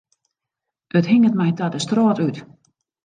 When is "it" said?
0.99-1.09